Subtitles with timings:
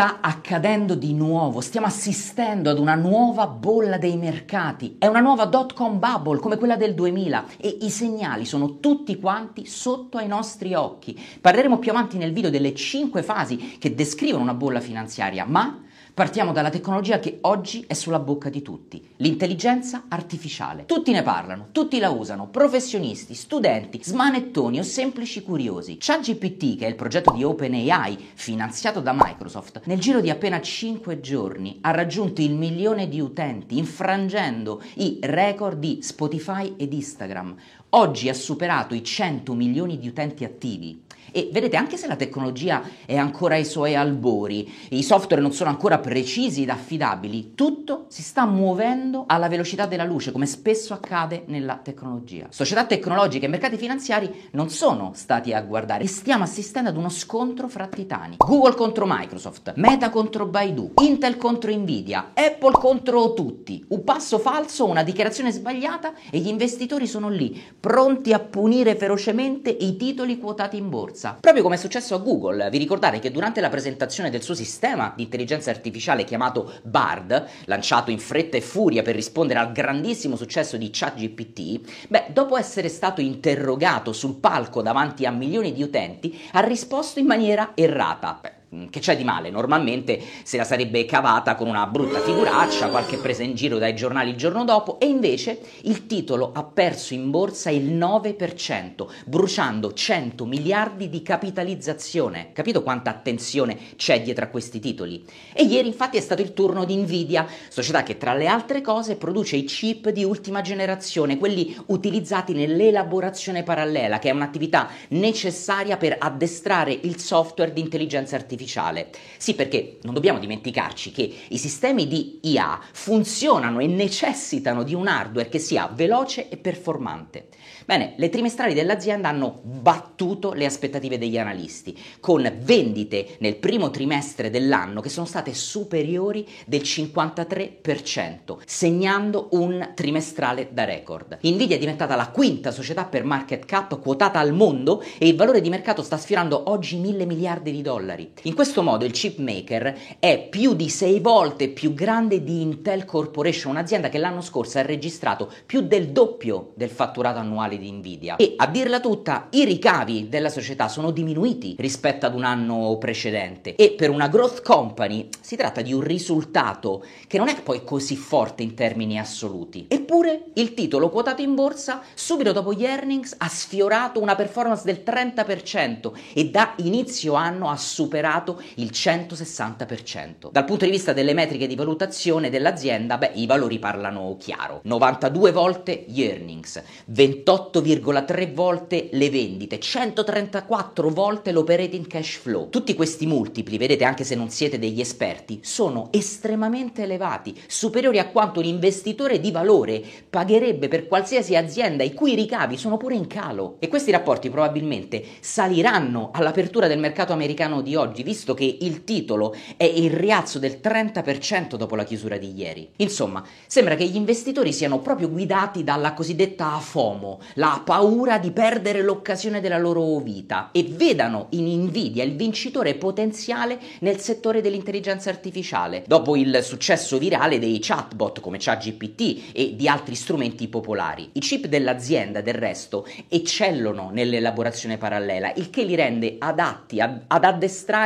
[0.00, 5.44] Sta accadendo di nuovo, stiamo assistendo ad una nuova bolla dei mercati, è una nuova
[5.44, 10.26] dot com bubble come quella del 2000 e i segnali sono tutti quanti sotto ai
[10.26, 11.20] nostri occhi.
[11.38, 15.82] Parleremo più avanti nel video delle 5 fasi che descrivono una bolla finanziaria, ma
[16.12, 20.84] Partiamo dalla tecnologia che oggi è sulla bocca di tutti, l'intelligenza artificiale.
[20.84, 25.98] Tutti ne parlano, tutti la usano, professionisti, studenti, smanettoni o semplici curiosi.
[26.00, 31.20] ChatGPT, che è il progetto di OpenAI finanziato da Microsoft, nel giro di appena 5
[31.20, 37.54] giorni ha raggiunto il milione di utenti, infrangendo i record di Spotify ed Instagram.
[37.90, 41.02] Oggi ha superato i 100 milioni di utenti attivi.
[41.32, 45.70] E vedete, anche se la tecnologia è ancora ai suoi albori, i software non sono
[45.70, 51.44] ancora precisi ed affidabili, tutto si sta muovendo alla velocità della luce, come spesso accade
[51.46, 52.46] nella tecnologia.
[52.50, 57.08] Società tecnologiche e mercati finanziari non sono stati a guardare e stiamo assistendo ad uno
[57.08, 58.36] scontro fra titani.
[58.38, 63.84] Google contro Microsoft, Meta contro Baidu, Intel contro Nvidia, Apple contro tutti.
[63.88, 69.70] Un passo falso, una dichiarazione sbagliata e gli investitori sono lì, pronti a punire ferocemente
[69.70, 71.36] i titoli quotati in borsa forza.
[71.38, 75.12] Proprio come è successo a Google, vi ricordate che durante la presentazione del suo sistema
[75.14, 80.76] di intelligenza artificiale chiamato Bard, lanciato in fretta e furia per rispondere al grandissimo successo
[80.78, 86.60] di ChatGPT, beh, dopo essere stato interrogato sul palco davanti a milioni di utenti, ha
[86.60, 88.38] risposto in maniera errata.
[88.40, 88.52] Beh,
[88.88, 89.50] che c'è di male?
[89.50, 94.30] Normalmente se la sarebbe cavata con una brutta figuraccia, qualche presa in giro dai giornali
[94.30, 100.44] il giorno dopo, e invece il titolo ha perso in borsa il 9%, bruciando 100
[100.44, 102.50] miliardi di capitalizzazione.
[102.52, 105.24] Capito quanta attenzione c'è dietro a questi titoli?
[105.52, 109.16] E ieri infatti è stato il turno di Nvidia, società che tra le altre cose
[109.16, 116.16] produce i chip di ultima generazione, quelli utilizzati nell'elaborazione parallela, che è un'attività necessaria per
[116.20, 119.10] addestrare il software di intelligenza artificiale artificiale.
[119.38, 125.06] Sì, perché non dobbiamo dimenticarci che i sistemi di IA funzionano e necessitano di un
[125.06, 127.48] hardware che sia veloce e performante.
[127.86, 134.50] Bene, le trimestrali dell'azienda hanno battuto le aspettative degli analisti, con vendite nel primo trimestre
[134.50, 141.38] dell'anno che sono state superiori del 53%, segnando un trimestrale da record.
[141.42, 145.60] Nvidia è diventata la quinta società per market cap quotata al mondo e il valore
[145.60, 148.32] di mercato sta sfiorando oggi mille miliardi di dollari.
[148.50, 153.04] In questo modo il chip maker è più di sei volte più grande di Intel
[153.04, 158.34] Corporation, un'azienda che l'anno scorso ha registrato più del doppio del fatturato annuale di Nvidia.
[158.34, 163.76] E a dirla tutta, i ricavi della società sono diminuiti rispetto ad un anno precedente
[163.76, 168.16] e per una growth company si tratta di un risultato che non è poi così
[168.16, 169.86] forte in termini assoluti.
[169.86, 175.04] Eppure il titolo quotato in borsa subito dopo gli earnings ha sfiorato una performance del
[175.06, 180.50] 30% e da inizio anno ha superato superato il 160%.
[180.50, 184.80] Dal punto di vista delle metriche di valutazione dell'azienda, beh, i valori parlano chiaro.
[184.84, 192.68] 92 volte gli earnings, 28,3 volte le vendite, 134 volte l'operating cash flow.
[192.70, 198.28] Tutti questi multipli, vedete anche se non siete degli esperti, sono estremamente elevati, superiori a
[198.28, 203.26] quanto un investitore di valore pagherebbe per qualsiasi azienda i cui ricavi sono pure in
[203.26, 203.76] calo.
[203.78, 209.56] E questi rapporti probabilmente saliranno all'apertura del mercato americano di oggi, visto che il titolo
[209.76, 212.88] è il rialzo del 30% dopo la chiusura di ieri.
[212.98, 219.02] Insomma, sembra che gli investitori siano proprio guidati dalla cosiddetta FOMO, la paura di perdere
[219.02, 226.04] l'occasione della loro vita, e vedano in Nvidia il vincitore potenziale nel settore dell'intelligenza artificiale,
[226.06, 231.30] dopo il successo virale dei chatbot come ChatGPT e di altri strumenti popolari.
[231.32, 237.44] I chip dell'azienda, del resto, eccellono nell'elaborazione parallela, il che li rende adatti ad, ad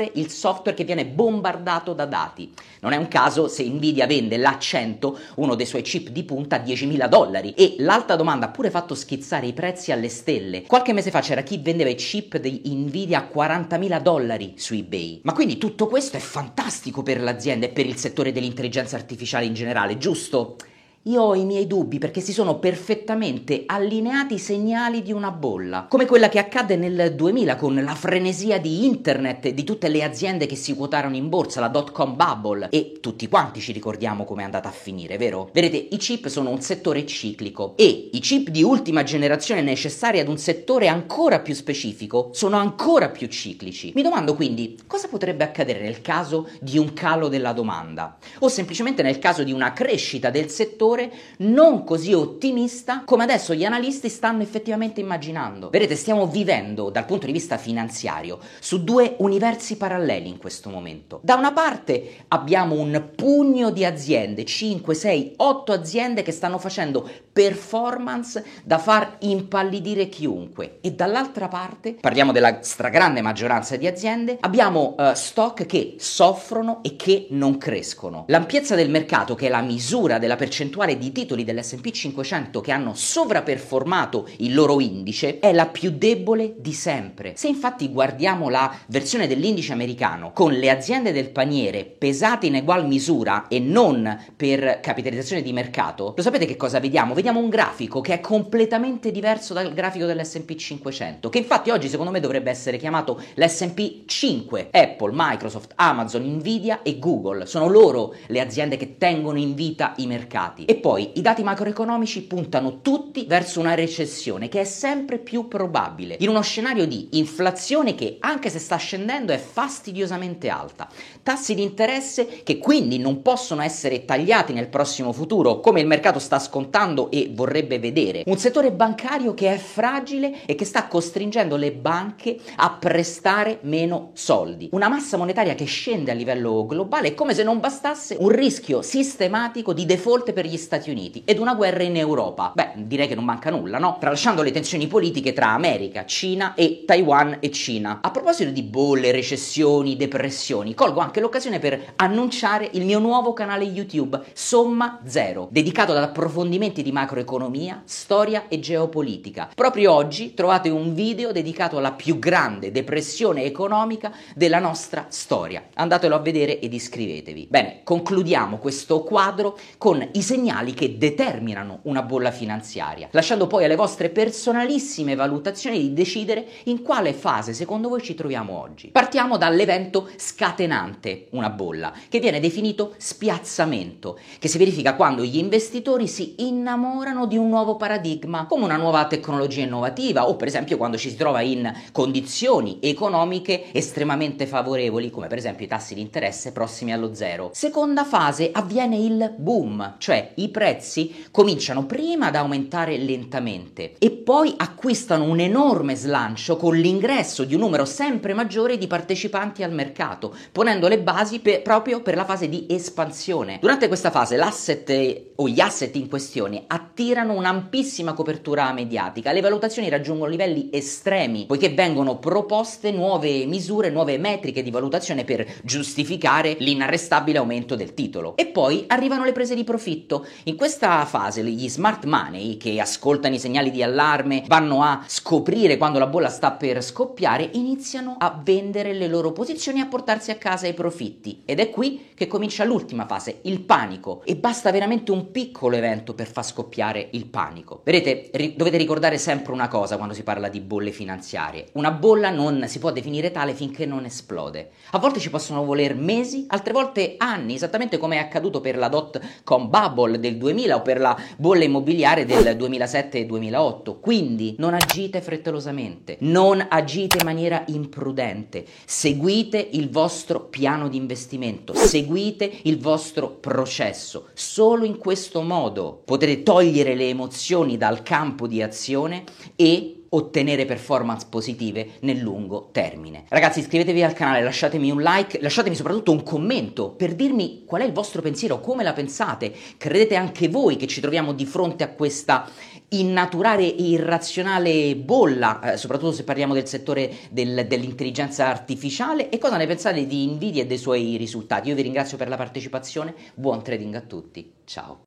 [0.00, 2.50] addestrare il software che viene bombardato da dati.
[2.80, 6.64] Non è un caso se Nvidia vende l'A100, uno dei suoi chip di punta, a
[6.64, 10.62] 10.000 dollari e l'alta domanda ha pure fatto schizzare i prezzi alle stelle.
[10.62, 15.20] Qualche mese fa c'era chi vendeva i chip di Nvidia a 40.000 dollari su eBay.
[15.24, 19.54] Ma quindi tutto questo è fantastico per l'azienda e per il settore dell'intelligenza artificiale in
[19.54, 20.56] generale, giusto?
[21.04, 25.86] Io ho i miei dubbi perché si sono perfettamente allineati i segnali di una bolla,
[25.88, 30.44] come quella che accadde nel 2000 con la frenesia di internet di tutte le aziende
[30.44, 34.42] che si quotarono in borsa, la dot com bubble, e tutti quanti ci ricordiamo come
[34.42, 35.48] è andata a finire, vero?
[35.54, 40.28] Vedete, i chip sono un settore ciclico e i chip di ultima generazione necessari ad
[40.28, 43.92] un settore ancora più specifico sono ancora più ciclici.
[43.94, 49.02] Mi domando quindi cosa potrebbe accadere nel caso di un calo della domanda o semplicemente
[49.02, 54.08] nel caso di una crescita del settore settore non così ottimista come adesso gli analisti
[54.08, 55.70] stanno effettivamente immaginando.
[55.70, 61.20] Vedete, stiamo vivendo dal punto di vista finanziario su due universi paralleli in questo momento.
[61.22, 67.08] Da una parte abbiamo un pugno di aziende, 5, 6, 8 aziende che stanno facendo
[67.32, 74.94] performance da far impallidire chiunque e dall'altra parte, parliamo della stragrande maggioranza di aziende, abbiamo
[74.98, 78.24] uh, stock che soffrono e che non crescono.
[78.28, 82.94] L'ampiezza del mercato, che è la misura della percentuale di titoli dell'S&P 500 che hanno
[82.94, 87.34] sovraperformato il loro indice, è la più debole di sempre.
[87.36, 92.86] Se infatti guardiamo la versione dell'indice americano con le aziende del paniere pesate in egual
[92.86, 97.14] misura e non per capitalizzazione di mercato, lo sapete che cosa vediamo?
[97.14, 102.10] Vediamo un grafico che è completamente diverso dal grafico dell'S&P 500, che infatti oggi secondo
[102.10, 104.68] me dovrebbe essere chiamato l'S&P 5.
[104.70, 110.06] Apple, Microsoft, Amazon, Nvidia e Google sono loro le aziende che tengono in vita i
[110.06, 110.64] mercati.
[110.70, 116.14] E poi i dati macroeconomici puntano tutti verso una recessione che è sempre più probabile
[116.20, 120.88] in uno scenario di inflazione che anche se sta scendendo è fastidiosamente alta,
[121.24, 126.20] tassi di interesse che quindi non possono essere tagliati nel prossimo futuro come il mercato
[126.20, 131.56] sta scontando e vorrebbe vedere, un settore bancario che è fragile e che sta costringendo
[131.56, 137.34] le banche a prestare meno soldi, una massa monetaria che scende a livello globale come
[137.34, 141.82] se non bastasse un rischio sistematico di default per gli Stati Uniti ed una guerra
[141.82, 142.52] in Europa.
[142.54, 143.96] Beh, direi che non manca nulla, no?
[143.98, 148.00] Tralasciando le tensioni politiche tra America, Cina e Taiwan e Cina.
[148.02, 153.64] A proposito di bolle, recessioni, depressioni, colgo anche l'occasione per annunciare il mio nuovo canale
[153.64, 159.48] YouTube Somma Zero, dedicato ad approfondimenti di macroeconomia, storia e geopolitica.
[159.54, 165.68] Proprio oggi trovate un video dedicato alla più grande depressione economica della nostra storia.
[165.74, 167.46] Andatelo a vedere ed iscrivetevi.
[167.48, 173.76] Bene, concludiamo questo quadro con i segnali che determinano una bolla finanziaria, lasciando poi alle
[173.76, 178.88] vostre personalissime valutazioni di decidere in quale fase secondo voi ci troviamo oggi.
[178.88, 186.08] Partiamo dall'evento scatenante una bolla, che viene definito spiazzamento, che si verifica quando gli investitori
[186.08, 190.96] si innamorano di un nuovo paradigma, come una nuova tecnologia innovativa o per esempio quando
[190.96, 196.52] ci si trova in condizioni economiche estremamente favorevoli, come per esempio i tassi di interesse
[196.52, 197.50] prossimi allo zero.
[197.52, 204.54] Seconda fase avviene il boom, cioè i prezzi cominciano prima ad aumentare lentamente e poi
[204.56, 210.34] acquistano un enorme slancio con l'ingresso di un numero sempre maggiore di partecipanti al mercato,
[210.52, 213.58] ponendo le basi per, proprio per la fase di espansione.
[213.60, 219.88] Durante questa fase l'asset o gli asset in questione attirano un'ampissima copertura mediatica, le valutazioni
[219.88, 227.38] raggiungono livelli estremi poiché vengono proposte nuove misure, nuove metriche di valutazione per giustificare l'inarrestabile
[227.38, 228.36] aumento del titolo.
[228.36, 230.26] E poi arrivano le prese di profitto.
[230.44, 235.76] In questa fase gli smart money che ascoltano i segnali di allarme, vanno a scoprire
[235.76, 240.30] quando la bolla sta per scoppiare, iniziano a vendere le loro posizioni e a portarsi
[240.30, 241.42] a casa i profitti.
[241.44, 244.22] Ed è qui che comincia l'ultima fase, il panico.
[244.24, 247.82] E basta veramente un piccolo evento per far scoppiare il panico.
[247.84, 251.68] Vedete, ri- dovete ricordare sempre una cosa quando si parla di bolle finanziarie.
[251.72, 254.70] Una bolla non si può definire tale finché non esplode.
[254.90, 258.88] A volte ci possono voler mesi, altre volte anni, esattamente come è accaduto per la
[258.88, 263.98] dot com bubble del 2000 o per la bolla immobiliare del 2007 e 2008.
[264.00, 271.74] Quindi non agite frettolosamente, non agite in maniera imprudente, seguite il vostro piano di investimento,
[271.74, 274.28] seguite il vostro processo.
[274.34, 279.24] Solo in questo modo potete togliere le emozioni dal campo di azione
[279.56, 283.24] e ottenere performance positive nel lungo termine.
[283.28, 287.84] Ragazzi, iscrivetevi al canale, lasciatemi un like, lasciatemi soprattutto un commento per dirmi qual è
[287.84, 289.52] il vostro pensiero, come la pensate.
[289.76, 292.48] Credete anche voi che ci troviamo di fronte a questa
[292.90, 299.56] innaturale e irrazionale bolla, eh, soprattutto se parliamo del settore del, dell'intelligenza artificiale e cosa
[299.56, 301.68] ne pensate di Nvidia e dei suoi risultati.
[301.68, 304.98] Io vi ringrazio per la partecipazione, buon trading a tutti, ciao.